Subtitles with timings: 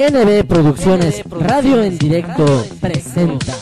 [0.00, 3.54] NB Producciones, Radio en Directo presenta.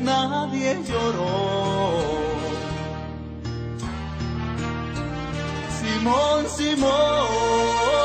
[0.00, 1.94] nadie lloró.
[5.80, 8.03] Simón, Simón.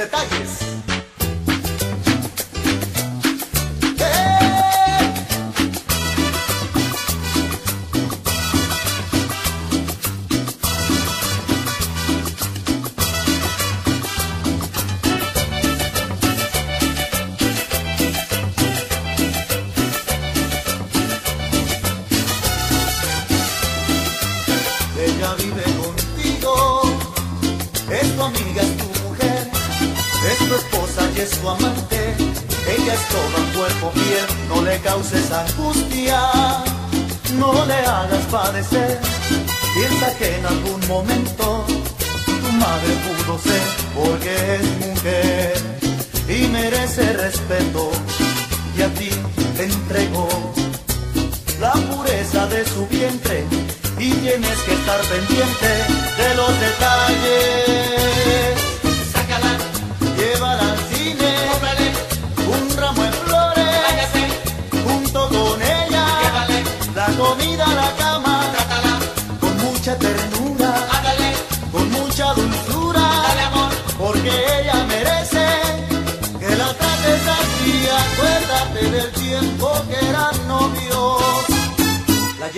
[0.00, 0.69] detalhes.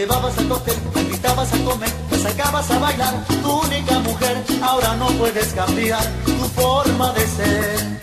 [0.02, 5.06] Llevabas al cóctel, invitabas a comer, la sacabas a bailar, tu única mujer, ahora no
[5.10, 8.00] puedes cambiar tu forma de ser.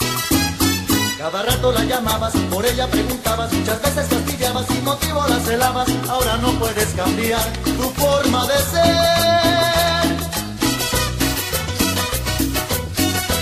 [1.17, 6.37] Cada rato la llamabas, por ella preguntabas, muchas veces fastidiabas, sin motivo la celabas, ahora
[6.37, 10.05] no puedes cambiar tu forma de ser.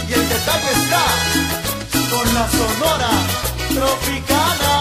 [0.10, 1.04] Y el detalle está
[2.10, 3.10] con la sonora
[3.70, 4.77] tropicana.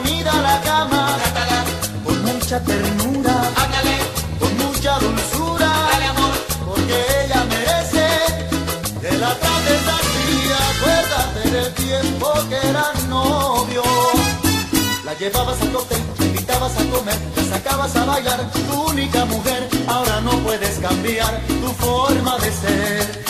[0.00, 1.18] Comida a la cama,
[2.04, 3.42] con mucha ternura,
[4.38, 5.72] con mucha dulzura,
[6.66, 8.06] porque ella merece
[9.00, 10.28] que la trates así.
[10.70, 13.86] Acuérdate del tiempo que eran novios.
[15.04, 19.68] La llevabas al cóctel, la invitabas a comer, la sacabas a bailar, tu única mujer,
[19.86, 23.29] ahora no puedes cambiar tu forma de ser.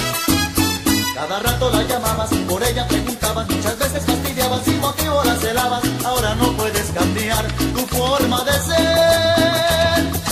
[1.20, 6.34] Cada rato la llamabas, por ella preguntabas, muchas veces fastidiabas, sin motivo la celabas, ahora
[6.37, 10.30] no puedes cambiar tu forma de ser.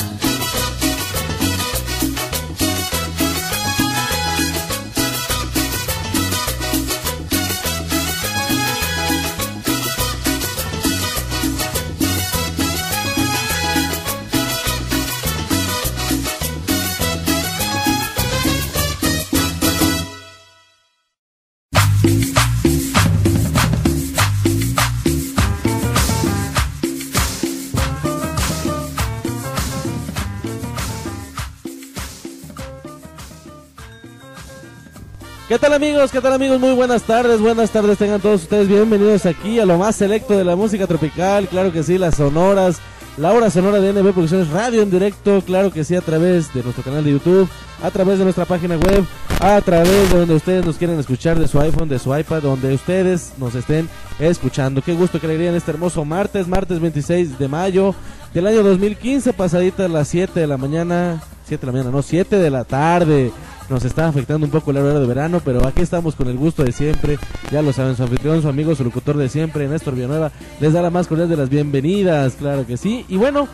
[35.49, 36.13] ¿Qué tal amigos?
[36.13, 36.61] ¿Qué tal amigos?
[36.61, 40.45] Muy buenas tardes, buenas tardes tengan todos ustedes bienvenidos aquí a lo más selecto de
[40.45, 42.81] la música tropical, claro que sí, las sonoras,
[43.17, 46.63] la hora sonora de NB Producciones Radio en directo, claro que sí, a través de
[46.63, 47.49] nuestro canal de YouTube,
[47.83, 49.07] a través de nuestra página web,
[49.41, 52.75] a través de donde ustedes nos quieren escuchar, de su iPhone, de su iPad, donde
[52.75, 54.83] ustedes nos estén escuchando.
[54.83, 57.95] Qué gusto, qué alegría en este hermoso martes, martes 26 de mayo
[58.35, 62.37] del año 2015, pasadita las 7 de la mañana, 7 de la mañana, no, 7
[62.37, 63.33] de la tarde.
[63.69, 66.65] Nos está afectando un poco el horario de verano, pero aquí estamos con el gusto
[66.65, 67.19] de siempre.
[67.51, 70.81] Ya lo saben, su anfitrión, su amigo, su locutor de siempre, Néstor Villanueva, les da
[70.81, 73.05] la más cordial de las bienvenidas, claro que sí.
[73.09, 73.47] Y bueno,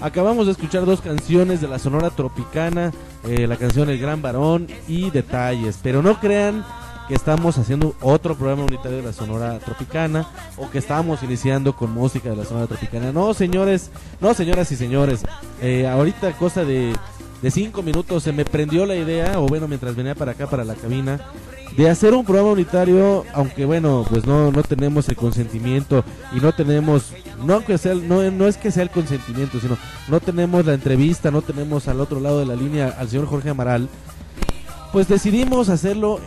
[0.00, 2.92] acabamos de escuchar dos canciones de la Sonora Tropicana,
[3.26, 5.78] eh, la canción El Gran Varón y Detalles.
[5.82, 6.62] Pero no crean
[7.08, 10.26] que estamos haciendo otro programa unitario de la Sonora Tropicana
[10.56, 13.12] o que estamos iniciando con música de la Sonora Tropicana.
[13.12, 15.22] No, señores, no, señoras y señores.
[15.60, 16.92] Eh, ahorita, cosa de,
[17.42, 20.64] de cinco minutos, se me prendió la idea, o bueno, mientras venía para acá, para
[20.64, 21.20] la cabina,
[21.76, 26.52] de hacer un programa unitario, aunque bueno, pues no, no tenemos el consentimiento y no
[26.52, 27.12] tenemos,
[27.44, 29.76] no, que sea, no, no es que sea el consentimiento, sino
[30.08, 33.50] no tenemos la entrevista, no tenemos al otro lado de la línea al señor Jorge
[33.50, 33.88] Amaral,
[34.92, 36.20] pues decidimos hacerlo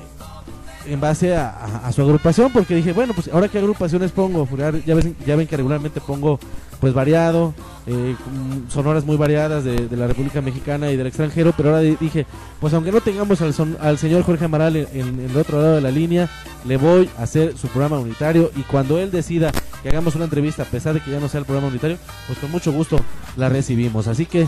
[0.87, 4.47] en base a, su agrupación, porque dije, bueno, pues ahora qué agrupaciones pongo,
[4.85, 6.39] ya, ven, ya ven que regularmente pongo
[6.79, 7.53] pues variado,
[7.87, 11.97] eh, mm, sonoras muy variadas de, la República Mexicana y del extranjero, pero ahora di-
[11.99, 12.25] dije,
[12.59, 15.75] pues aunque no tengamos al, son- al señor Jorge Amaral en- en el otro lado
[15.75, 16.29] de la línea,
[16.65, 19.51] le voy a hacer su programa unitario y cuando él decida
[19.81, 22.37] que hagamos una entrevista, a pesar de que ya no sea el programa unitario, pues
[22.39, 22.99] con mucho gusto
[23.37, 24.07] la recibimos.
[24.07, 24.47] Así que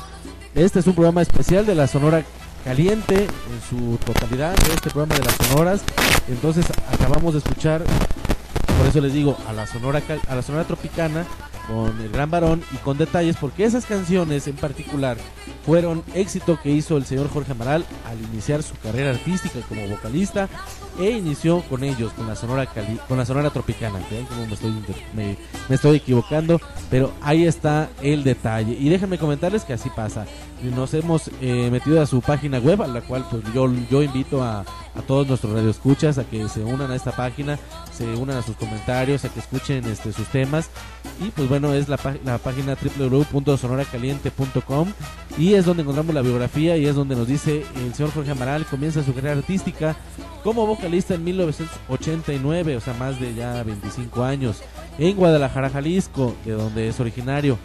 [0.54, 2.24] este es un programa especial de la Sonora
[2.64, 5.82] Caliente en su totalidad de este programa de las sonoras.
[6.28, 7.84] Entonces acabamos de escuchar,
[8.78, 11.26] por eso les digo, a la Sonora a la Sonora Tropicana
[11.68, 15.18] con el Gran Varón y con detalles, porque esas canciones en particular
[15.66, 20.50] fueron éxito que hizo el señor Jorge Amaral al iniciar su carrera artística como vocalista
[21.00, 24.00] e inició con ellos, con la Sonora Cali- con la Sonora Tropicana.
[24.12, 24.72] ¿Ven cómo me estoy,
[25.16, 25.38] me,
[25.70, 26.60] me estoy equivocando?
[26.90, 28.74] Pero ahí está el detalle.
[28.80, 30.26] Y déjenme comentarles que así pasa.
[30.76, 34.44] nos hemos eh, metido a su página web, a la cual pues yo, yo invito
[34.44, 34.66] a,
[35.08, 37.58] todos nuestros radioescuchas a que se unan a esta página,
[37.94, 40.70] se unan a sus comentarios, a que escuchen este, sus temas.
[41.26, 44.92] Y pues bueno, es la, la página www.sonoracaliente.com
[45.38, 48.66] y es donde encontramos la biografía y es donde nos dice el señor Jorge Amaral
[48.66, 49.96] comienza su carrera artística
[50.44, 54.64] como vocalista en 1989, o sea, más de ya 25 años,
[54.98, 57.60] en Guadalajara, Jalisco, de donde es originario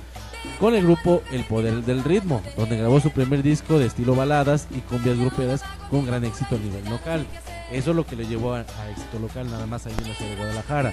[0.60, 4.68] con el grupo El Poder del Ritmo, donde grabó su primer disco de estilo baladas
[4.76, 7.26] y cumbias gruperas con gran éxito a nivel local.
[7.72, 10.14] Eso es lo que le llevó a, a éxito local, nada más ahí en la
[10.14, 10.92] ciudad de Guadalajara.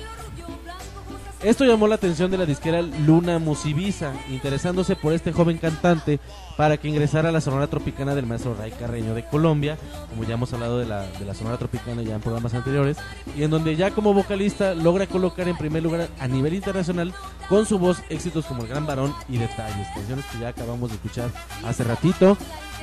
[1.44, 6.22] Esto llamó la atención de la disquera Luna Musivisa, interesándose por este joven cantante
[6.58, 9.78] para que ingresara a la Sonora Tropicana del maestro Ray Carreño de Colombia,
[10.10, 12.98] como ya hemos hablado de la, de la Sonora Tropicana ya en programas anteriores,
[13.36, 17.14] y en donde ya como vocalista logra colocar en primer lugar a nivel internacional
[17.50, 20.96] con su voz éxitos como El Gran Varón y Detalles, canciones que ya acabamos de
[20.96, 21.30] escuchar
[21.66, 22.38] hace ratito,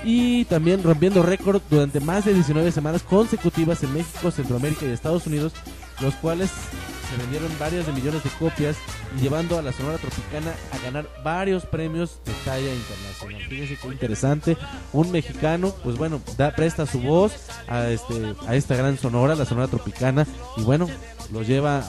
[0.04, 5.26] y también rompiendo récord durante más de 19 semanas consecutivas en México, Centroamérica y Estados
[5.26, 5.52] Unidos,
[6.00, 6.50] los cuales
[7.10, 8.76] se vendieron varias de millones de copias
[9.20, 13.42] llevando a la Sonora Tropicana a ganar varios premios de talla internacional.
[13.48, 14.56] Fíjense qué interesante,
[14.92, 17.32] un mexicano, pues bueno, da, presta su voz
[17.68, 20.88] a este a esta gran Sonora, la Sonora Tropicana y bueno,
[21.32, 21.82] lo lleva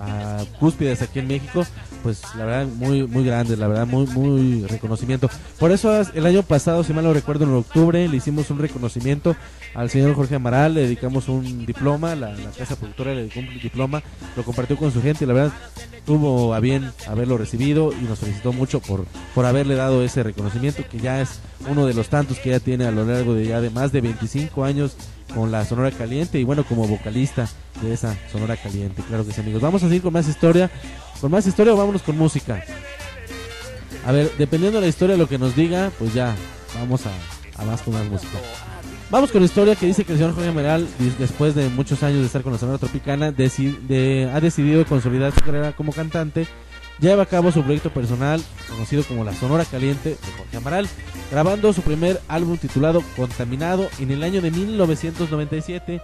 [0.00, 1.64] a cúspides aquí en México,
[2.02, 5.30] pues la verdad muy muy grande, la verdad muy muy reconocimiento.
[5.58, 9.36] Por eso el año pasado, si mal no recuerdo, en octubre le hicimos un reconocimiento
[9.74, 14.02] al señor Jorge Amaral, le dedicamos un diploma, la, casa productora le dedicó un diploma,
[14.36, 15.52] lo compartió con su gente y la verdad
[16.04, 20.82] tuvo a bien haberlo recibido y nos felicitó mucho por, por haberle dado ese reconocimiento
[20.90, 23.60] que ya es uno de los tantos que ya tiene a lo largo de ya
[23.60, 24.96] de más de 25 años
[25.34, 27.48] con la Sonora Caliente y bueno como vocalista
[27.80, 29.62] de esa Sonora Caliente, claro que sí amigos.
[29.62, 30.70] Vamos a seguir con más historia,
[31.22, 32.62] con más historia o vámonos con música.
[34.04, 36.34] A ver, dependiendo de la historia lo que nos diga, pues ya
[36.74, 38.38] vamos a, a más con más música.
[39.08, 40.50] Vamos con la historia que dice que el señor Jorge
[40.98, 43.30] dis- después de muchos años de estar con la Sonora Tropicana,
[43.86, 46.46] de- ha decidido consolidar su carrera como cantante.
[46.98, 50.88] Lleva a cabo su proyecto personal, conocido como La Sonora Caliente de Jorge Amaral,
[51.30, 56.00] grabando su primer álbum titulado Contaminado en el año de 1997.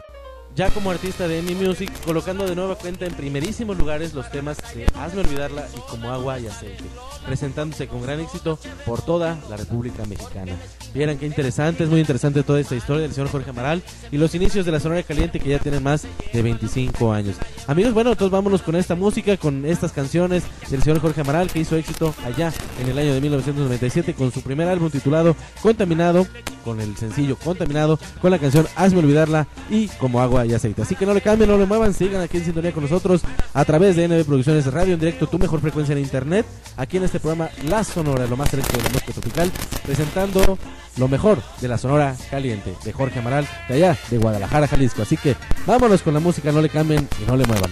[0.58, 4.56] Ya como artista de EMI Music, colocando de nueva cuenta en primerísimos lugares los temas
[4.74, 6.82] de Hazme Olvidarla y Como Agua y Aceite,
[7.24, 10.56] presentándose con gran éxito por toda la República Mexicana.
[10.92, 14.34] Vieran qué interesante, es muy interesante toda esta historia del señor Jorge Amaral y los
[14.34, 17.36] inicios de la Sonora Caliente que ya tienen más de 25 años.
[17.68, 21.60] Amigos, bueno, entonces vámonos con esta música, con estas canciones del señor Jorge Amaral que
[21.60, 26.26] hizo éxito allá en el año de 1997 con su primer álbum titulado Contaminado,
[26.64, 30.82] con el sencillo Contaminado, con la canción Hazme Olvidarla y Como Agua y Aceite.
[30.82, 33.22] Así que no le cambien, no le muevan, sigan aquí en sintonía con nosotros
[33.54, 37.04] a través de NB Producciones Radio en directo, tu mejor frecuencia en internet, aquí en
[37.04, 39.52] este programa La Sonora, lo más selecto de la música tropical,
[39.84, 40.58] presentando
[40.96, 45.02] lo mejor de la Sonora Caliente de Jorge Amaral, de allá de Guadalajara, Jalisco.
[45.02, 45.36] Así que
[45.66, 47.70] vámonos con la música, no le cambien y no le muevan.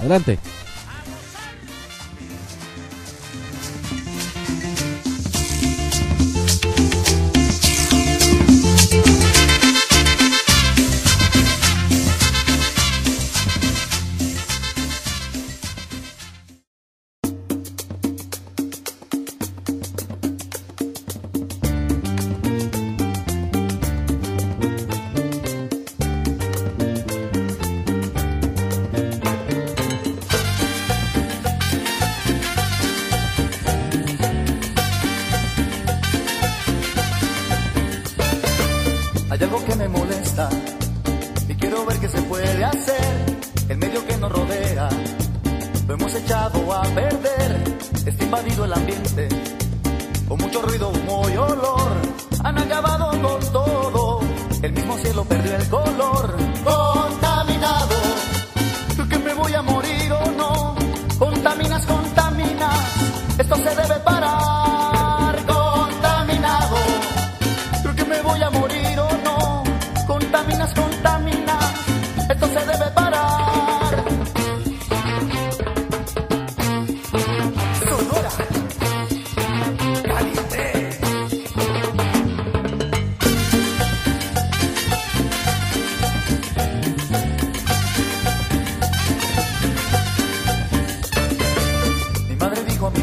[0.00, 0.38] Adelante.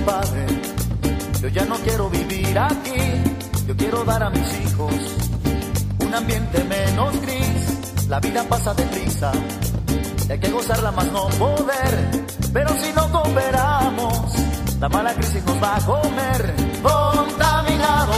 [0.06, 0.46] padre.
[1.42, 3.02] Yo ya no quiero vivir aquí,
[3.68, 4.94] yo quiero dar a mis hijos
[6.00, 8.08] un ambiente menos gris.
[8.08, 9.32] La vida pasa deprisa,
[10.28, 12.26] y hay que gozarla más no poder.
[12.54, 14.32] Pero si no cooperamos,
[14.80, 18.14] la mala crisis nos va a comer contaminado.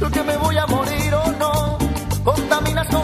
[0.00, 1.78] Yo que me voy a morir o no,
[2.22, 3.03] contaminas con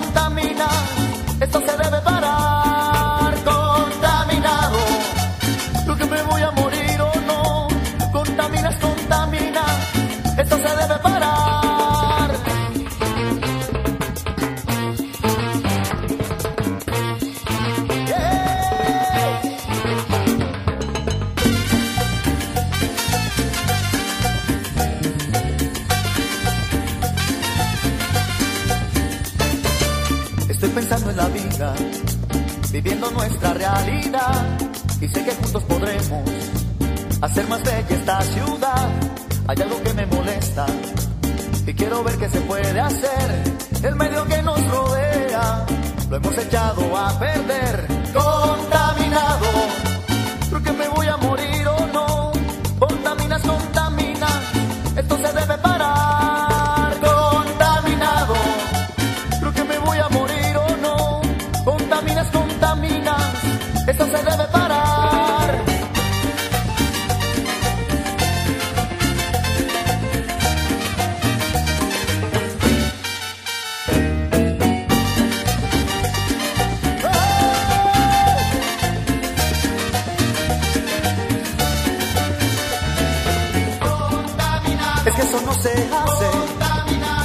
[85.11, 86.31] Es que eso no se hace.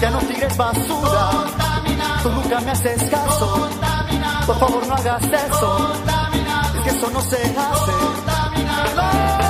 [0.01, 1.30] Ya no tires basura.
[2.24, 3.70] Tú nunca me haces caso.
[4.48, 5.94] Por favor, no hagas eso.
[6.75, 9.45] Es que eso no se hace.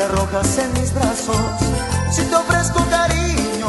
[0.00, 1.36] Te arrojas en mis brazos.
[2.10, 3.68] Si te ofrezco cariño,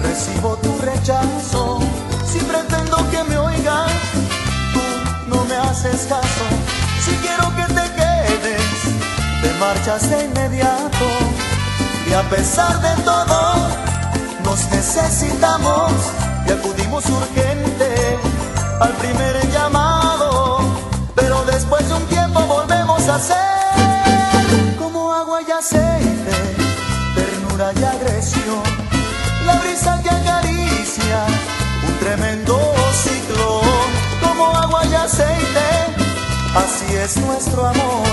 [0.00, 1.80] recibo tu rechazo.
[2.30, 3.90] Si pretendo que me oigas,
[4.72, 4.80] tú
[5.26, 6.44] no me haces caso.
[7.04, 8.70] Si quiero que te quedes,
[9.42, 11.06] te marchas de inmediato.
[12.08, 13.40] Y a pesar de todo,
[14.44, 15.92] nos necesitamos
[16.46, 18.18] y acudimos urgente
[18.80, 20.60] al primer llamado.
[21.16, 23.49] Pero después de un tiempo volvemos a ser
[25.60, 26.38] aceite,
[27.14, 28.62] ternura y agresión.
[29.44, 31.26] La brisa que acaricia
[31.86, 32.56] un tremendo
[33.04, 33.88] ciclón,
[34.22, 35.66] como agua y aceite,
[36.54, 38.08] así es nuestro amor.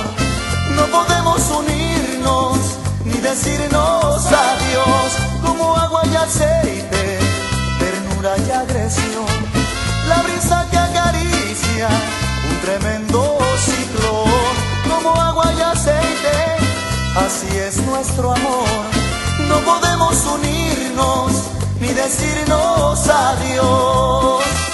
[0.76, 2.58] No podemos unirnos
[3.06, 5.10] ni decirnos adiós,
[5.42, 7.20] como agua y aceite,
[7.80, 9.38] ternura y agresión.
[10.10, 11.88] La brisa que acaricia
[12.50, 14.54] un tremendo ciclón,
[14.90, 16.57] como agua y aceite,
[17.18, 18.68] así es nuestro amor.
[19.48, 21.32] No podemos unirnos
[21.80, 24.67] ni decirnos adiós.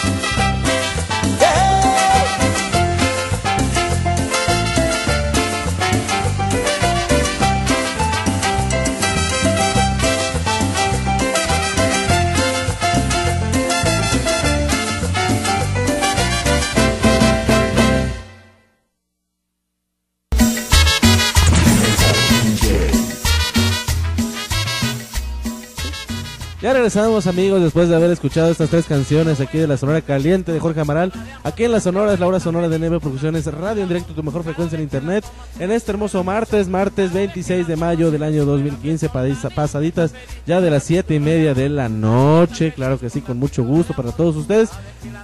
[26.73, 30.59] Regresamos amigos después de haber escuchado estas tres canciones aquí de la Sonora Caliente de
[30.59, 31.13] Jorge Amaral.
[31.43, 34.23] Aquí en la Sonora es la hora sonora de NB Producciones Radio en directo, tu
[34.23, 35.23] mejor frecuencia en internet.
[35.59, 40.13] En este hermoso martes, martes 26 de mayo del año 2015, padiza- pasaditas
[40.47, 42.73] ya de las siete y media de la noche.
[42.73, 44.69] Claro que sí, con mucho gusto para todos ustedes.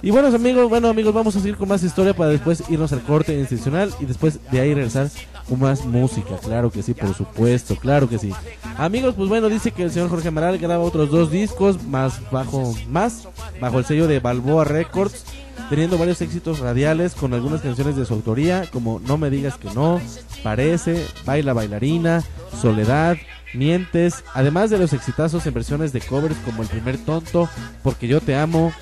[0.02, 3.02] Y buenos amigos, bueno amigos, vamos a seguir con más historia para después irnos al
[3.02, 5.08] corte institucional y después de ahí regresar
[5.48, 6.36] con más música.
[6.42, 8.30] Claro que sí, por supuesto, claro que sí.
[8.78, 12.74] Amigos, pues bueno, dice que el señor Jorge Amaral graba otros dos discos más bajo,
[12.88, 13.26] más
[13.60, 15.24] bajo el sello de Balboa Records,
[15.70, 19.72] teniendo varios éxitos radiales con algunas canciones de su autoría, como No me digas que
[19.72, 20.00] no,
[20.42, 22.22] Parece, Baila bailarina,
[22.60, 23.16] Soledad,
[23.54, 27.48] Mientes, además de los exitazos en versiones de covers como El primer tonto,
[27.82, 28.72] Porque yo te amo,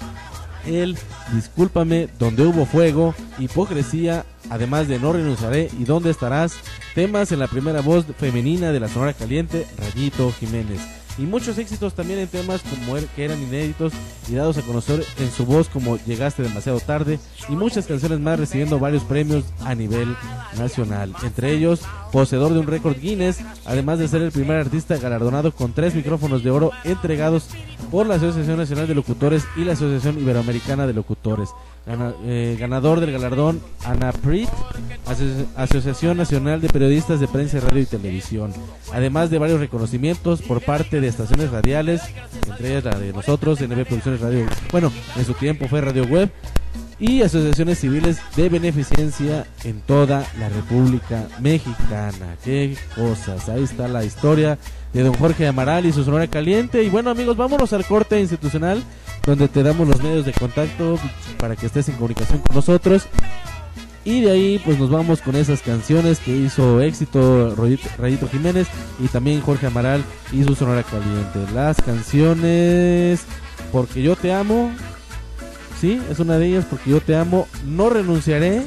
[0.66, 0.98] El
[1.32, 6.54] Discúlpame, Donde hubo fuego, Hipocresía, además de No renunciaré y Dónde estarás,
[6.96, 10.97] temas en la primera voz femenina de la Sonora Caliente, Rayito Jiménez.
[11.18, 13.92] Y muchos éxitos también en temas como el que eran inéditos
[14.28, 18.38] y dados a conocer en su voz como Llegaste demasiado tarde y muchas canciones más
[18.38, 20.16] recibiendo varios premios a nivel
[20.56, 21.12] nacional.
[21.22, 25.72] Entre ellos, poseedor de un récord Guinness, además de ser el primer artista galardonado con
[25.72, 27.48] tres micrófonos de oro entregados
[27.90, 31.50] por la Asociación Nacional de Locutores y la Asociación Iberoamericana de Locutores.
[32.24, 34.48] Eh, ganador del galardón ANAPRIT,
[35.06, 38.52] Aso- Asociación Nacional de Periodistas de Prensa, Radio y Televisión.
[38.92, 42.02] Además de varios reconocimientos por parte de estaciones radiales,
[42.46, 46.30] entre ellas la de nosotros, NB Producciones Radio, bueno, en su tiempo fue Radio Web,
[47.00, 52.36] y asociaciones civiles de beneficencia en toda la República Mexicana.
[52.44, 54.58] Qué cosas, ahí está la historia
[54.92, 56.82] de don Jorge Amaral y su Sonora Caliente.
[56.82, 58.82] Y bueno amigos, vámonos al corte institucional
[59.26, 60.98] donde te damos los medios de contacto
[61.38, 63.06] para que estés en comunicación con nosotros.
[64.04, 68.66] Y de ahí pues nos vamos con esas canciones que hizo éxito Rayito, Jiménez
[68.98, 71.52] y también Jorge Amaral y su Sonora Caliente.
[71.52, 73.20] Las canciones
[73.70, 74.70] Porque yo te amo,
[75.78, 78.62] sí, es una de ellas, Porque yo te amo, no renunciaré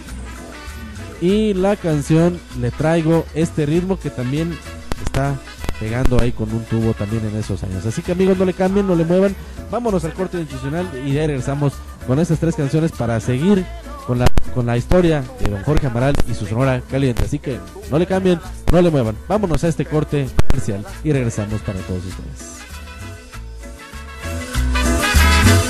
[1.22, 4.56] Y la canción le traigo este ritmo que también
[5.04, 5.40] está
[5.82, 7.84] pegando ahí con un tubo también en esos años.
[7.88, 9.36] Así que amigos, no le cambien, no le muevan.
[9.72, 11.74] Vámonos al corte institucional y ya regresamos
[12.06, 13.65] con estas tres canciones para seguir
[14.06, 17.24] con la, con la historia de don Jorge Amaral y su sonora caliente.
[17.24, 17.58] Así que
[17.89, 18.39] no le cambien,
[18.72, 19.17] no le muevan.
[19.28, 22.62] Vámonos a este corte comercial y regresamos para todos ustedes.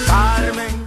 [0.08, 0.81] Carmen.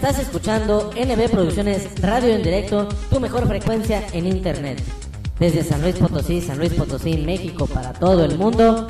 [0.00, 4.82] Estás escuchando NB Producciones Radio en directo, tu mejor frecuencia en internet.
[5.38, 8.86] Desde San Luis Potosí, San Luis Potosí, México, para todo el mundo.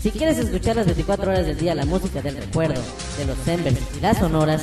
[0.00, 2.80] Si quieres escuchar las 24 horas del día la música del recuerdo,
[3.18, 4.62] de los Embers y las sonoras,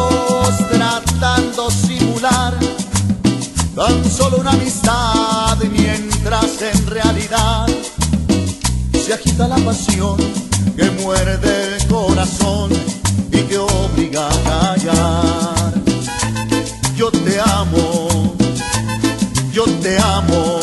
[3.75, 7.67] tan solo una amistad mientras en realidad
[9.05, 10.15] se agita la pasión
[10.77, 12.71] que muerde el corazón
[13.31, 15.73] y que obliga a callar.
[16.95, 18.33] Yo te amo,
[19.51, 20.54] yo te amo.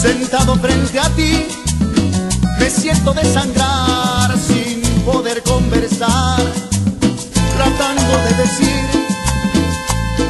[0.00, 1.46] Sentado frente a ti,
[2.58, 6.40] me siento desangrar sin poder conversar,
[7.54, 8.86] tratando de decir,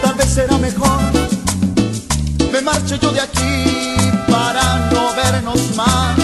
[0.02, 1.00] tal vez será mejor,
[2.52, 3.64] me marcho yo de aquí
[4.28, 6.18] para no vernos más.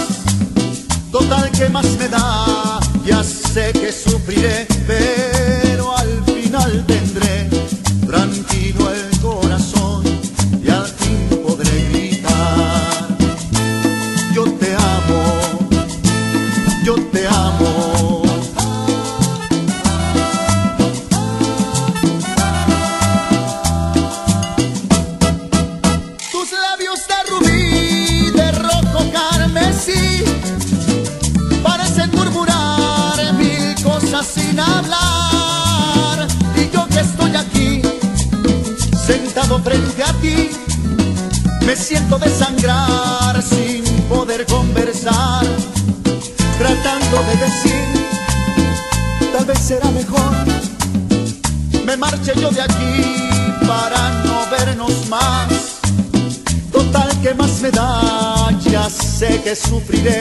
[1.12, 4.66] Total que más me da, ya sé que sufriré,
[59.46, 60.15] que sufriré,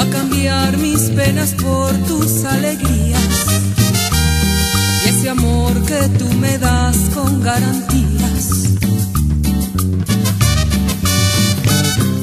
[0.00, 3.44] a cambiar mis penas por tus alegrías.
[5.04, 8.70] Y ese amor que tú me das con garantías.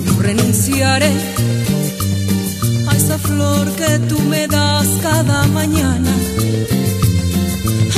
[0.06, 1.14] No renunciaré
[2.88, 6.12] a esa flor que tú me das cada mañana.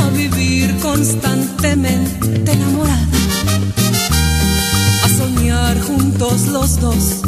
[0.03, 3.07] A vivir constantemente enamorada.
[5.05, 7.22] A soñar juntos los dos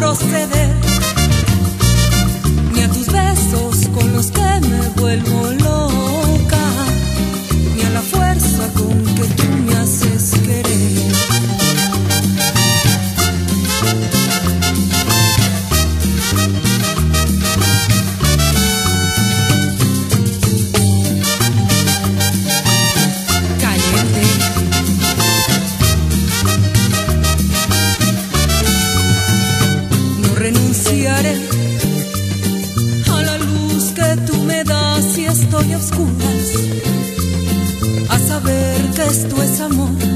[0.00, 0.70] proceder,
[2.72, 5.49] ni a tus besos con los que me vuelvo
[39.70, 40.09] amor.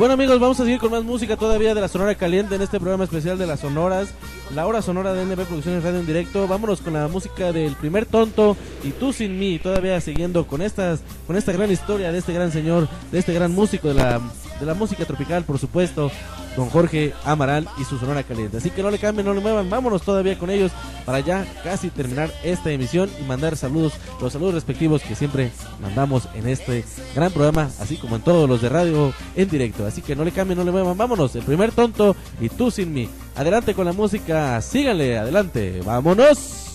[0.00, 2.80] Bueno amigos, vamos a seguir con más música todavía de la Sonora Caliente en este
[2.80, 4.14] programa especial de las Sonoras,
[4.54, 6.46] la hora sonora de NB Producciones Radio en directo.
[6.48, 11.00] Vámonos con la música del primer tonto y tú sin mí, todavía siguiendo con estas,
[11.26, 14.20] con esta gran historia de este gran señor, de este gran músico de la,
[14.58, 16.10] de la música tropical, por supuesto,
[16.56, 18.56] don Jorge Amaral y su Sonora Caliente.
[18.56, 20.72] Así que no le cambien, no le muevan, vámonos todavía con ellos
[21.06, 26.28] para ya casi terminar esta emisión y mandar saludos, los saludos respectivos que siempre mandamos
[26.34, 26.84] en este
[27.14, 29.86] gran programa, así como en todos los de radio en directo.
[29.86, 31.34] Así que no le cambien, no le muevan, vámonos.
[31.36, 33.08] El primer tonto y tú sin mí.
[33.40, 36.69] Adelante con la música, síganle, adelante, vámonos.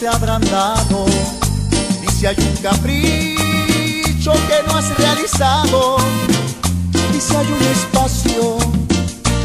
[0.00, 1.06] Te habrán dado,
[2.02, 5.96] y si hay un capricho que no has realizado,
[7.14, 8.58] y si hay un espacio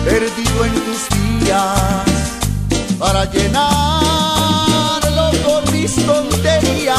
[0.03, 1.07] perdido en tus
[1.45, 2.03] días
[2.99, 3.61] para llenarlo
[5.45, 6.97] con mis tonterías,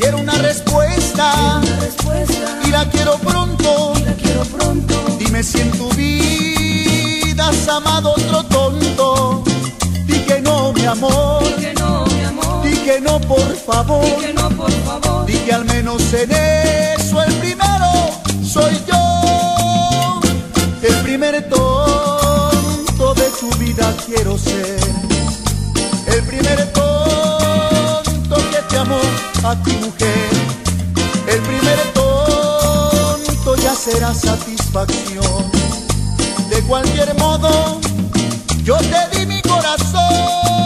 [0.00, 1.60] quiero una respuesta,
[2.64, 3.92] y la quiero pronto.
[5.18, 9.44] Dime si en tu vida has amado otro tonto.
[10.06, 11.44] Di que no, mi amor.
[12.86, 13.18] Que no.
[13.18, 14.04] Di por favor.
[14.06, 15.26] Y que no, por favor.
[15.26, 17.90] Di que al menos en eso el primero
[18.44, 20.20] soy yo.
[20.82, 24.78] El primer tonto de tu vida quiero ser.
[26.06, 29.00] El primer tonto que te amó
[29.42, 30.30] a ti mujer.
[31.26, 35.50] El primer tonto ya será satisfacción.
[36.50, 37.80] De cualquier modo,
[38.62, 40.65] yo te di mi corazón.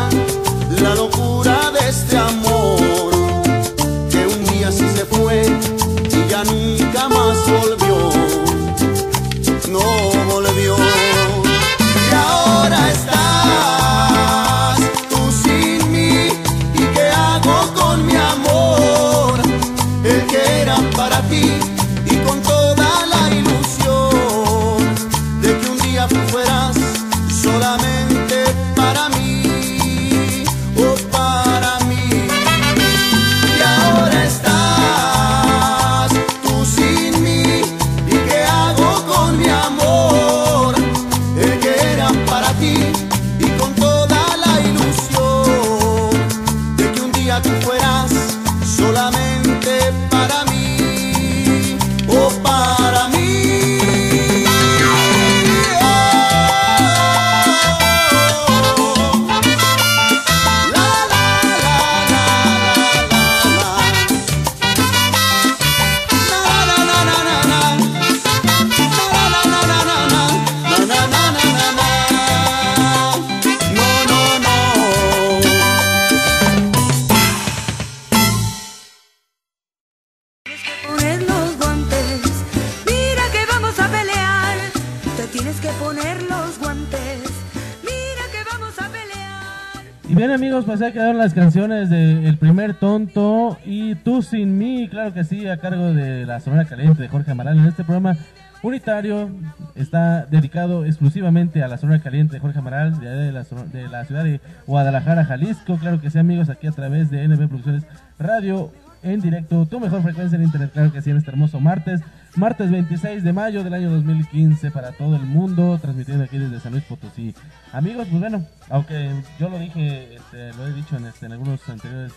[91.21, 95.93] las canciones de El Primer Tonto y Tú Sin Mí, claro que sí, a cargo
[95.93, 97.59] de la Sonora Caliente de Jorge Amaral.
[97.59, 98.17] En este programa
[98.63, 99.29] unitario
[99.75, 104.23] está dedicado exclusivamente a la Sonora Caliente de Jorge Amaral, de, la, de la ciudad
[104.23, 105.77] de Guadalajara, Jalisco.
[105.77, 107.83] Claro que sí amigos, aquí a través de NB Producciones
[108.17, 108.71] Radio
[109.03, 112.01] en directo, tu mejor frecuencia en internet, claro que sí, en este hermoso martes.
[112.35, 116.71] Martes 26 de mayo del año 2015 para todo el mundo, transmitiendo aquí desde San
[116.71, 117.35] Luis Potosí.
[117.73, 121.67] Amigos, pues bueno, aunque yo lo dije, este, lo he dicho en, este, en algunos
[121.67, 122.13] anteriores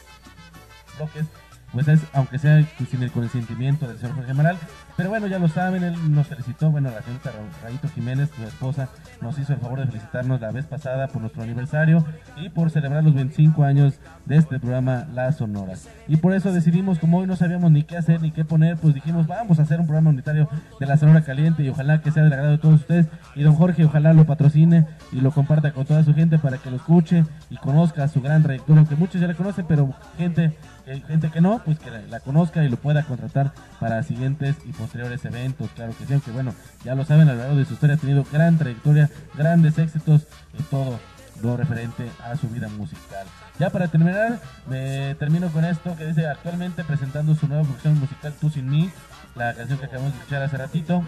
[0.99, 1.27] bloques,
[1.75, 4.57] pues es, aunque sea pues, sin el consentimiento del señor Jorge Amaral.
[4.97, 8.43] Pero bueno, ya lo saben, él nos felicitó, bueno, la señorita Ra- Rayito Jiménez, su
[8.45, 8.89] esposa,
[9.21, 12.05] nos hizo el favor de felicitarnos la vez pasada por nuestro aniversario
[12.37, 13.95] y por celebrar los 25 años
[14.25, 15.89] de este programa Las Sonoras.
[16.07, 18.95] Y por eso decidimos, como hoy no sabíamos ni qué hacer ni qué poner, pues
[18.95, 20.49] dijimos, vamos a hacer un programa unitario
[20.79, 23.07] de la Sonora Caliente y ojalá que sea del agrado de todos ustedes.
[23.35, 26.71] Y don Jorge, ojalá lo patrocine y lo comparta con toda su gente para que
[26.71, 30.57] lo escuche y conozca su gran trayectoria, aunque muchos ya la conocen, pero gente,
[30.87, 34.73] eh, gente que no, pues que la, conozca y lo pueda contratar para siguientes y
[34.73, 36.55] posteriores eventos, claro que sí, aunque bueno,
[36.85, 40.27] ya lo saben, a lo largo de su historia ha tenido gran trayectoria, grandes éxitos
[40.59, 40.99] y todo
[41.43, 43.27] lo referente a su vida musical.
[43.59, 48.35] Ya para terminar, me termino con esto que dice actualmente presentando su nueva producción musical
[48.41, 48.91] Tú sin mí,
[49.35, 51.05] la canción que acabamos de escuchar hace ratito.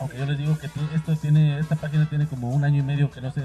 [0.00, 3.10] Aunque yo les digo que esto tiene, esta página tiene como un año y medio
[3.10, 3.42] que no se,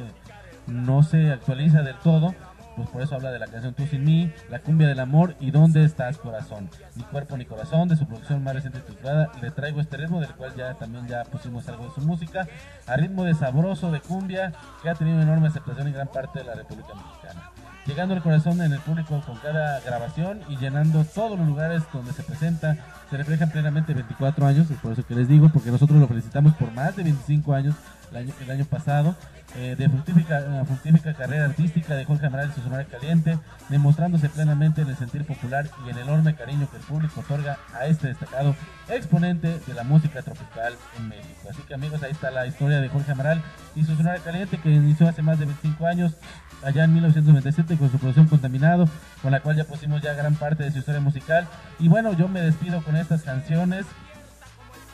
[0.68, 2.36] no se actualiza del todo.
[2.76, 5.52] Pues por eso habla de la canción Tú sin mí, La cumbia del amor y
[5.52, 6.70] ¿Dónde estás corazón?
[6.96, 10.34] Ni cuerpo ni corazón, de su producción más reciente titulada Le traigo este ritmo, del
[10.36, 12.48] cual ya también ya pusimos algo de su música,
[12.88, 16.46] a ritmo de sabroso de cumbia, que ha tenido enorme aceptación en gran parte de
[16.46, 17.52] la República Mexicana
[17.86, 22.14] llegando al corazón en el público con cada grabación y llenando todos los lugares donde
[22.14, 22.78] se presenta.
[23.10, 26.54] Se reflejan plenamente 24 años, es por eso que les digo, porque nosotros lo felicitamos
[26.54, 27.76] por más de 25 años
[28.16, 29.16] el año, pasado,
[29.56, 33.40] eh, de fructífica, fructífica carrera artística de Jorge Amaral y su Sonora Caliente,
[33.70, 37.86] demostrándose plenamente en el sentir popular y el enorme cariño que el público otorga a
[37.86, 38.56] este destacado
[38.90, 41.50] exponente de la música tropical en México.
[41.50, 43.42] Así que amigos, ahí está la historia de Jorge Amaral
[43.76, 46.14] y su Sonora Caliente que inició hace más de 25 años
[46.64, 48.88] allá en 1997 con su producción Contaminado,
[49.22, 51.48] con la cual ya pusimos ya gran parte de su historia musical.
[51.80, 53.86] Y bueno, yo me despido con estas canciones,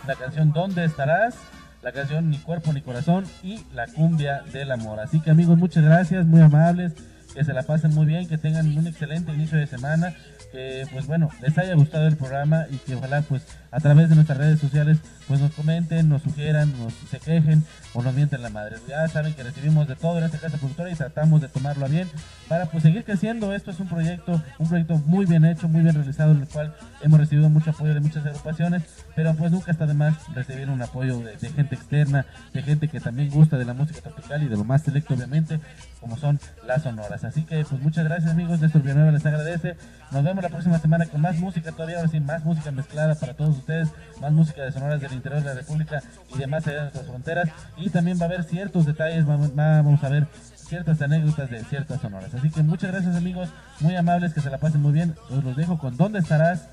[0.08, 1.36] la canción ¿Dónde estarás?
[1.82, 5.00] La canción Ni cuerpo ni corazón y la cumbia del amor.
[5.00, 6.94] Así que amigos, muchas gracias, muy amables,
[7.34, 10.14] que se la pasen muy bien, que tengan un excelente inicio de semana,
[10.52, 14.16] que pues bueno, les haya gustado el programa y que ojalá pues a través de
[14.16, 15.00] nuestras redes sociales
[15.30, 17.64] pues nos comenten, nos sugieran, nos se quejen
[17.94, 18.78] o nos mienten la madre.
[18.88, 21.88] Ya saben que recibimos de todo en esta casa productora y tratamos de tomarlo a
[21.88, 22.10] bien
[22.48, 23.54] para pues seguir creciendo.
[23.54, 26.74] Esto es un proyecto, un proyecto muy bien hecho, muy bien realizado, en el cual
[27.04, 28.82] hemos recibido mucho apoyo de muchas agrupaciones,
[29.16, 33.00] pero pues nunca está de más recibir un apoyo de, gente externa, de gente que
[33.00, 35.60] también gusta de la música tropical y de lo más selecto obviamente,
[36.00, 37.24] como son las sonoras.
[37.24, 39.76] Así que pues muchas gracias amigos, Néstor Villanueva les agradece.
[40.12, 43.36] Nos vemos la próxima semana con más música todavía, ahora sí, más música mezclada para
[43.36, 43.90] todos ustedes,
[44.20, 46.02] más música de sonoras del interior de la República
[46.34, 47.50] y demás allá de nuestras fronteras.
[47.78, 52.34] Y también va a haber ciertos detalles, vamos, a ver ciertas anécdotas de ciertas sonoras.
[52.34, 53.50] Así que muchas gracias amigos,
[53.80, 55.16] muy amables, que se la pasen muy bien.
[55.30, 56.68] Os los dejo con ¿Dónde estarás?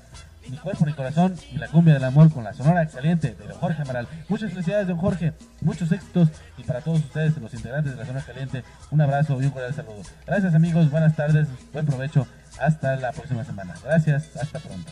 [0.49, 3.57] Mi cuerpo, mi corazón y la cumbia del amor con la sonora caliente de don
[3.57, 4.07] Jorge Amaral.
[4.29, 5.33] Muchas felicidades, don Jorge.
[5.59, 9.45] Muchos éxitos y para todos ustedes, los integrantes de la sonora caliente, un abrazo y
[9.45, 10.01] un cordial saludo.
[10.25, 10.89] Gracias, amigos.
[10.89, 11.49] Buenas tardes.
[11.73, 12.25] Buen provecho.
[12.61, 13.75] Hasta la próxima semana.
[13.83, 14.35] Gracias.
[14.37, 14.89] Hasta pronto.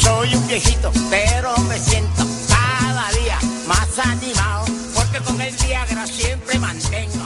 [0.00, 6.58] Soy un viejito, pero me siento cada día más animado, porque con el Viagra siempre
[6.58, 7.17] mantengo